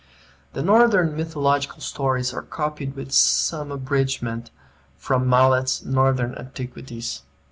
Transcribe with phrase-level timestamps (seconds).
[0.53, 4.49] The Northern mythological stories are copied with some abridgment
[4.97, 7.21] from Mallet's "Northern Antiquities."